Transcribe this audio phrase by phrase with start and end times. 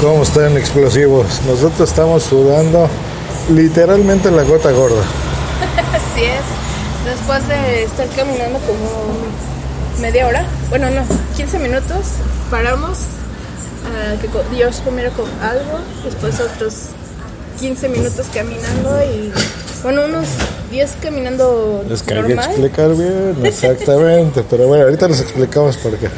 [0.00, 1.26] ¿Cómo están explosivos?
[1.48, 2.88] Nosotros estamos sudando
[3.52, 5.02] literalmente la gota gorda.
[5.92, 6.44] Así es.
[7.04, 9.16] Después de estar caminando como
[10.00, 11.02] media hora, bueno, no,
[11.36, 12.06] 15 minutos,
[12.52, 12.98] paramos
[13.84, 16.90] a que Dios comiera con algo, después otros
[17.58, 19.32] 15 minutos caminando y,
[19.82, 20.26] bueno, unos
[20.70, 24.44] 10 caminando Les que explicar bien, exactamente.
[24.48, 26.08] Pero bueno, ahorita les explicamos por qué.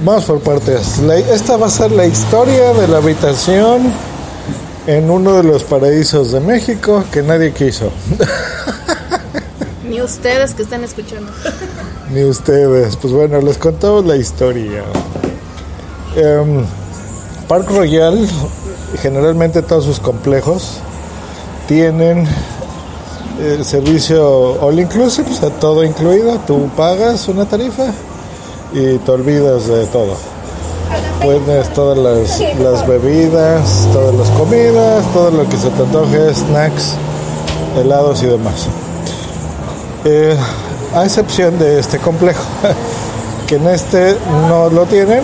[0.00, 1.00] Vamos por partes.
[1.28, 3.92] Esta va a ser la historia de la habitación
[4.86, 7.90] en uno de los paraísos de México que nadie quiso.
[9.88, 11.32] Ni ustedes que están escuchando.
[12.14, 12.96] Ni ustedes.
[12.96, 14.84] Pues bueno, les contamos la historia.
[16.14, 16.64] Em,
[17.48, 18.24] Park Royal,
[19.02, 20.78] generalmente todos sus complejos,
[21.66, 22.24] tienen
[23.40, 26.38] el servicio all inclusive, o sea, todo incluido.
[26.46, 27.92] Tú pagas una tarifa
[28.72, 30.16] y te olvidas de todo.
[31.20, 36.94] Tienes todas las, las bebidas, todas las comidas, todo lo que se te antoje, snacks,
[37.76, 38.66] helados y demás.
[40.04, 40.36] Eh,
[40.94, 42.42] a excepción de este complejo,
[43.46, 44.16] que en este
[44.48, 45.22] no lo tienen,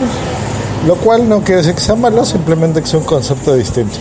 [0.87, 3.97] lo cual no quiere decir que sea malo, simplemente que es un concepto distinto.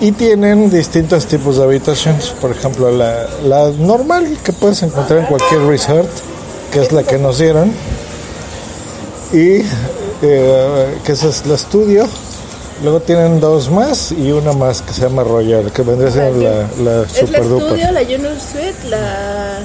[0.00, 5.26] Y tienen distintos tipos de habitaciones, por ejemplo, la, la normal que puedes encontrar en
[5.26, 6.08] cualquier resort,
[6.70, 7.72] que es la que nos dieron,
[9.32, 9.62] y
[10.22, 12.06] eh, que esa es la estudio.
[12.82, 16.50] Luego tienen dos más y una más que se llama Royal, que vendría siendo la,
[16.82, 17.66] la la super duper.
[17.66, 19.58] estudio, la Junior Suite, la...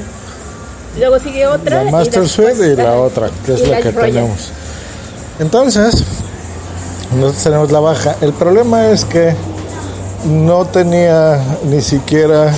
[1.00, 1.84] Luego sigue otra.
[1.86, 4.12] La Master Suite y la otra, que es la que Royal.
[4.12, 4.50] tenemos.
[5.40, 6.04] Entonces,
[7.16, 8.16] nosotros tenemos la baja.
[8.22, 9.34] El problema es que
[10.26, 11.40] no tenía
[11.70, 12.52] ni siquiera,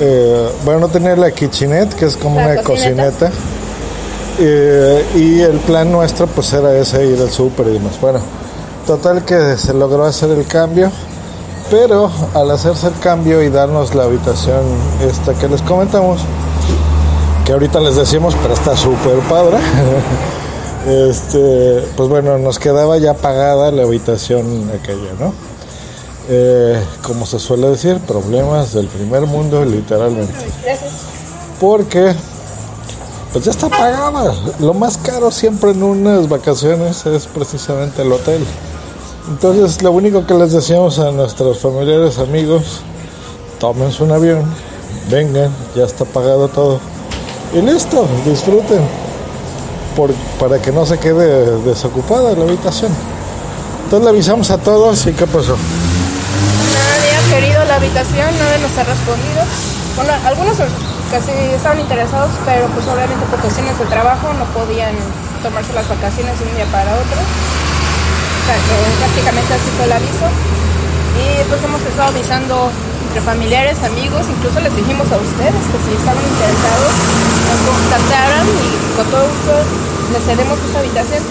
[0.00, 3.02] eh, bueno, no tenía la kitchenette, que es como La una cocineta.
[3.28, 3.30] cocineta.
[4.42, 8.00] Eh, y el plan nuestro pues era ese, ir al súper y demás.
[8.00, 8.20] Bueno,
[8.86, 10.90] total que se logró hacer el cambio.
[11.70, 14.62] Pero al hacerse el cambio y darnos la habitación
[15.08, 16.20] esta que les comentamos,
[17.46, 19.58] que ahorita les decimos, pero está súper padre.
[21.08, 25.32] este, pues bueno, nos quedaba ya pagada la habitación aquella, ¿no?
[26.28, 30.32] Eh, como se suele decir, problemas del primer mundo, literalmente.
[30.64, 30.92] Gracias.
[31.60, 32.14] Porque,
[33.32, 34.34] pues ya está pagada.
[34.58, 38.44] Lo más caro siempre en unas vacaciones es precisamente el hotel.
[39.28, 42.80] Entonces, lo único que les decíamos a nuestros familiares, amigos,
[43.60, 44.44] tómense un avión,
[45.08, 46.80] vengan, ya está pagado todo.
[47.54, 48.80] Y listo, disfruten.
[49.94, 52.92] Por, para que no se quede desocupada la habitación.
[53.84, 55.56] Entonces le avisamos a todos y ¿qué pasó?
[55.56, 59.42] Nadie ha querido la habitación, nadie nos ha respondido.
[59.96, 60.58] Bueno, algunos
[61.10, 64.94] casi estaban interesados, pero pues obviamente por cuestiones de trabajo no podían
[65.42, 67.18] tomarse las vacaciones de un día para otro.
[67.18, 70.26] O sea, que prácticamente así fue el aviso.
[71.18, 72.70] Y pues hemos estado avisando
[73.10, 76.94] entre familiares, amigos, incluso les dijimos a ustedes que si estaban interesados
[77.50, 79.52] nos contactaran y con todo gusto
[80.14, 81.22] les cedemos esta habitación,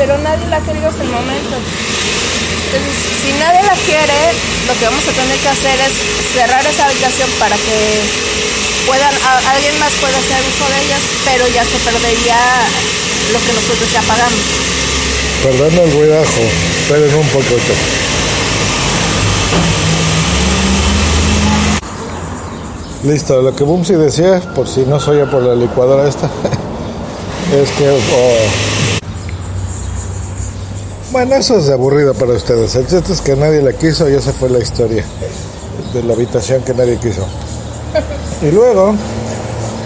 [0.00, 1.60] pero nadie la ha querido hasta el momento.
[1.60, 4.32] Entonces, si nadie la quiere,
[4.64, 5.92] lo que vamos a tener que hacer es
[6.32, 9.14] cerrar esa habitación para que puedan,
[9.48, 12.38] alguien más pueda hacer uso de ellas, pero ya se perdería
[13.32, 14.40] lo que nosotros ya pagamos.
[15.42, 16.40] Perdón el ruidajo,
[16.82, 17.72] esperen un poquito.
[23.04, 26.26] Listo, lo que Bumsy decía, por si no soy por la licuadora esta,
[27.54, 27.88] es que...
[27.88, 28.48] oh,
[31.12, 32.74] Bueno, eso es aburrido para ustedes.
[32.74, 35.04] El chiste es que nadie la quiso y esa fue la historia
[35.94, 37.24] de la habitación que nadie quiso.
[38.42, 38.94] Y luego,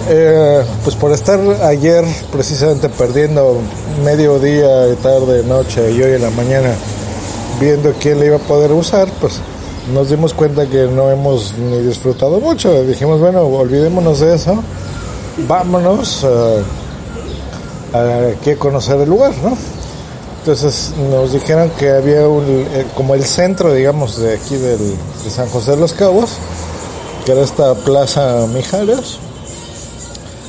[0.08, 3.58] eh, pues por estar ayer precisamente perdiendo
[4.04, 6.70] medio día, tarde, noche y hoy en la mañana
[7.60, 9.40] viendo quién le iba a poder usar, pues
[9.94, 12.82] nos dimos cuenta que no hemos ni disfrutado mucho.
[12.84, 14.62] Dijimos, bueno, olvidémonos de eso,
[15.46, 16.26] vámonos
[17.92, 19.56] aquí a conocer el lugar, ¿no?
[20.40, 25.30] Entonces nos dijeron que había un, eh, como el centro, digamos, de aquí del, de
[25.30, 26.30] San José de los Cabos,
[27.24, 29.18] que era esta Plaza Mijares.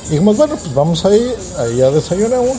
[0.10, 2.58] Dijimos, bueno, pues vamos ahí, ahí ya desayunamos.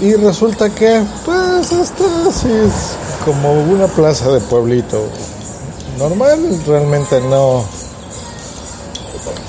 [0.00, 5.02] Y resulta que, pues, esto sí es como una plaza de pueblito.
[5.98, 7.64] Normal, realmente no.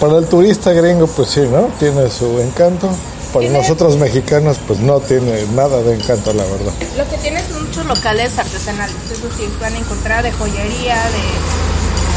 [0.02, 1.70] Para el turista gringo, pues sí, ¿no?
[1.80, 2.90] Tiene su encanto.
[3.32, 6.74] Para Tiene- nosotros mexicanos, pues no tiene nada de encanto, la verdad.
[6.98, 11.71] Lo que tiene es muchos locales artesanales, es decir, van a encontrar de joyería, de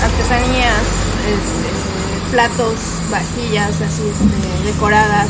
[0.05, 0.85] artesanías,
[1.27, 2.79] este, platos,
[3.11, 5.29] vajillas así este, decoradas,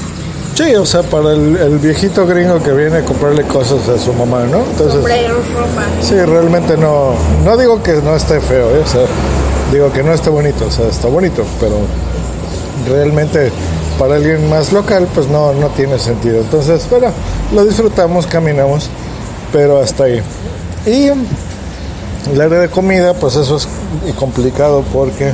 [0.54, 4.12] Sí, o sea, para el, el viejito gringo que viene a comprarle cosas a su
[4.12, 4.58] mamá, ¿no?
[4.58, 5.82] Entonces, Sombreros, ropa.
[6.00, 8.82] sí, realmente no, no digo que no esté feo, ¿eh?
[8.84, 9.00] o sea,
[9.72, 11.74] digo que no esté bonito, o sea, está bonito, pero
[12.88, 13.50] realmente
[13.98, 16.38] para alguien más local, pues no, no tiene sentido.
[16.38, 17.08] Entonces, bueno,
[17.52, 18.90] lo disfrutamos, caminamos,
[19.52, 20.22] pero hasta ahí.
[20.86, 21.08] Y
[22.32, 23.66] el área de comida, pues eso es
[24.18, 25.32] complicado porque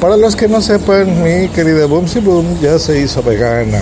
[0.00, 3.80] para los que no sepan, mi querida Boomsy Boom ya se hizo vegana.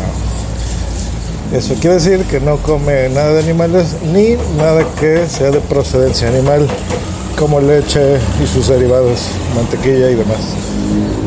[1.52, 6.28] Eso quiere decir que no come nada de animales ni nada que sea de procedencia
[6.28, 6.66] animal,
[7.38, 9.20] como leche y sus derivados,
[9.54, 10.38] mantequilla y demás.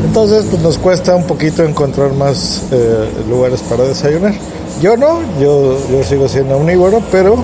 [0.06, 4.34] Entonces, pues nos cuesta un poquito encontrar más eh, lugares para desayunar.
[4.81, 7.38] Yo no, yo, yo sigo siendo omnívoro, pero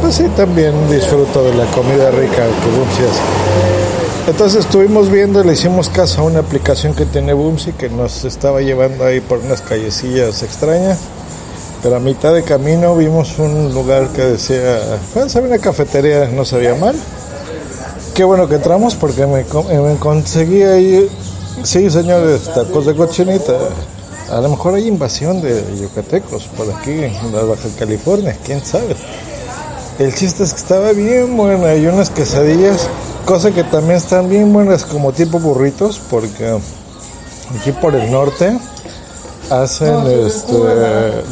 [0.00, 3.75] pues sí, también disfruto de la comida rica que Boomsy hace.
[4.26, 8.60] Entonces estuvimos viendo, le hicimos caso a una aplicación que tiene Boomsy que nos estaba
[8.60, 10.98] llevando ahí por unas callecillas extrañas.
[11.82, 14.80] Pero a mitad de camino vimos un lugar que decía,
[15.14, 16.96] bueno, sabía una cafetería, no sabía mal.
[18.14, 21.08] Qué bueno que entramos porque me, co- me conseguí ahí,
[21.62, 23.52] sí señores, tacos de cochinita.
[24.30, 28.96] A lo mejor hay invasión de yucatecos por aquí en la Baja California, quién sabe.
[30.00, 31.68] El chiste es que estaba bien buena.
[31.68, 32.88] Hay unas quesadillas,
[33.26, 36.58] cosa que también están bien buenas como tipo burritos, porque
[37.58, 38.56] aquí por el norte
[39.50, 39.94] hacen
[40.26, 40.54] este,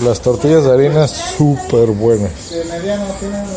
[0.05, 2.32] las tortillas de harina súper buenas.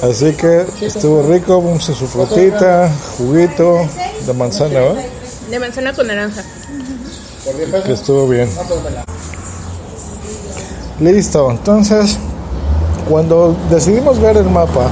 [0.04, 3.80] Así que estuvo rico, puse su frutita, juguito
[4.26, 4.96] de manzana, ¿va?
[5.50, 6.44] De manzana con naranja.
[7.86, 8.50] que estuvo bien.
[11.00, 12.18] Listo, entonces
[13.10, 14.88] cuando decidimos ver el mapa,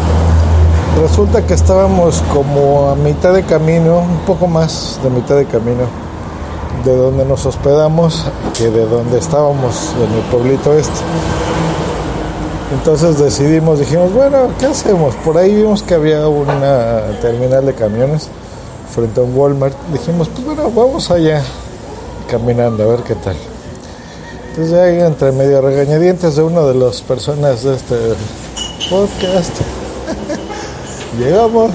[1.01, 5.83] resulta que estábamos como a mitad de camino, un poco más de mitad de camino,
[6.83, 8.25] de donde nos hospedamos
[8.57, 10.99] que de donde estábamos en el pueblito este.
[12.73, 15.15] Entonces decidimos, dijimos, bueno, ¿qué hacemos?
[15.15, 18.29] Por ahí vimos que había una terminal de camiones
[18.93, 19.75] frente a un Walmart.
[19.91, 21.43] Dijimos, pues bueno, vamos allá
[22.29, 23.35] caminando a ver qué tal.
[24.49, 27.95] Entonces ahí entre medio regañadientes de una de las personas de este
[28.89, 29.51] podcast,
[31.17, 31.71] llegamos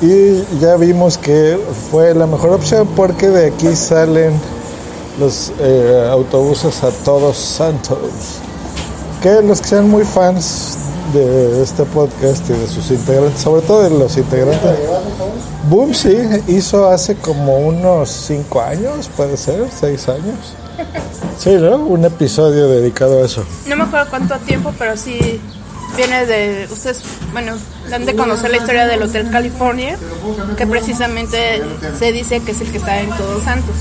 [0.00, 1.58] y ya vimos que
[1.90, 4.32] fue la mejor opción porque de aquí salen
[5.18, 7.98] los eh, autobuses a todos santos.
[9.22, 10.78] Que los que sean muy fans
[11.12, 14.78] de este podcast y de sus integrantes, sobre todo de los integrantes,
[15.68, 16.16] Boom sí
[16.48, 20.54] hizo hace como unos 5 años, puede ser, 6 años.
[21.38, 21.76] Sí, ¿no?
[21.76, 23.44] Un episodio dedicado a eso.
[23.68, 25.40] No me acuerdo cuánto tiempo, pero sí
[25.96, 26.68] viene de.
[26.70, 27.02] Ustedes,
[27.32, 27.52] bueno,
[27.90, 29.96] dan de conocer la historia del Hotel California,
[30.56, 31.62] que precisamente
[31.98, 33.74] se dice que es el que está en Todos Santos.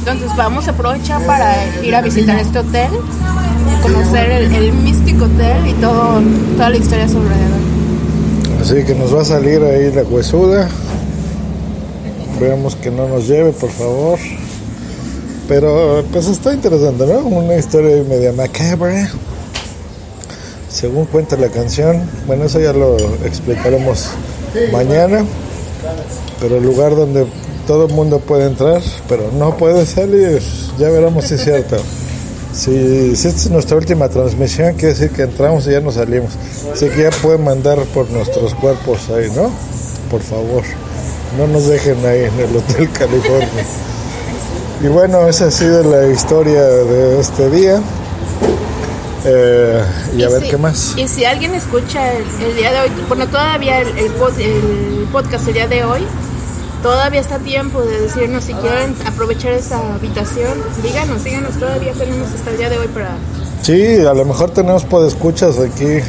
[0.00, 2.88] Entonces vamos a aprovechar para ir a visitar este hotel,
[3.82, 6.20] conocer el, el místico hotel y todo,
[6.56, 7.58] toda la historia a su alrededor.
[8.60, 10.68] Así que nos va a salir ahí la huesuda.
[12.40, 14.18] Veamos que no nos lleve, por favor.
[15.48, 17.20] Pero pues está interesante, ¿no?
[17.20, 19.08] Una historia media macabra.
[20.70, 22.02] Según cuenta la canción.
[22.26, 24.10] Bueno, eso ya lo explicaremos
[24.72, 25.24] mañana.
[26.40, 27.26] Pero el lugar donde
[27.66, 30.40] todo el mundo puede entrar, pero no puede salir.
[30.78, 31.76] Ya veremos si es cierto.
[32.52, 36.30] Si, si esta es nuestra última transmisión, quiere decir que entramos y ya no salimos.
[36.72, 39.50] Así que ya pueden mandar por nuestros cuerpos ahí, ¿no?
[40.10, 40.62] Por favor,
[41.36, 43.64] no nos dejen ahí en el Hotel California.
[44.82, 47.82] Y bueno, esa ha sido la historia de este día.
[49.24, 49.82] Eh,
[50.16, 50.94] y a ver si- qué más.
[50.96, 55.06] Y si alguien escucha el, el día de hoy, bueno, todavía el, el pod- el
[55.12, 56.02] podcast el día de hoy,
[56.82, 60.58] todavía está tiempo de decirnos si quieren aprovechar esa habitación.
[60.82, 63.16] Díganos, díganos, todavía tenemos hasta el día de hoy para...
[63.62, 66.02] Sí, a lo mejor tenemos podescuchas aquí en,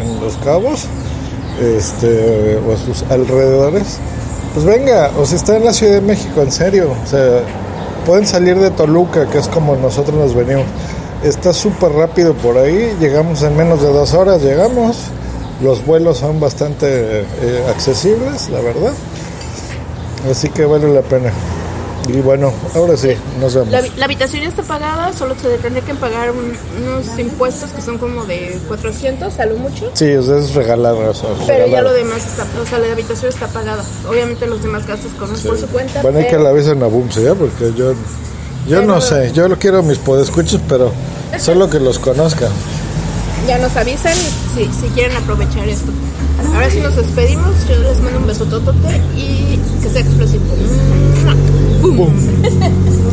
[0.00, 0.86] en Los Cabos,
[1.60, 3.98] este, o a sus alrededores.
[4.54, 7.42] Pues venga, o si está en la Ciudad de México, en serio, o sea,
[8.04, 10.64] pueden salir de Toluca, que es como nosotros nos venimos.
[11.22, 14.96] Está súper rápido por ahí, llegamos en menos de dos horas, llegamos.
[15.62, 16.86] Los vuelos son bastante
[17.22, 18.92] eh, accesibles, la verdad.
[20.30, 21.32] Así que vale la pena.
[22.08, 23.10] Y bueno, ahora sí,
[23.40, 23.68] nos vemos.
[23.70, 27.82] La, la habitación ya está pagada, solo se tendría que pagar un- unos impuestos que
[27.82, 29.90] son como de 400 a lo mucho.
[29.94, 31.10] Sí, o sea, es regalado.
[31.10, 33.84] o sea, Pero ya lo demás está, o sea, la habitación está pagada.
[34.08, 36.00] Obviamente los demás gastos corren por su cuenta.
[36.00, 37.34] Bueno, hay que pero- la avisen a Bumse, ¿ya?
[37.34, 37.92] Porque yo,
[38.68, 40.92] yo no sé, yo lo quiero mis podescuchos, pero
[41.38, 42.50] solo que los conozcan.
[43.46, 44.14] ya nos avisan
[44.54, 45.90] si, si quieren aprovechar esto.
[46.54, 50.44] Ahora sí nos despedimos, yo les mando un beso totote y que sea explosivo.
[51.82, 52.12] ¡Bum!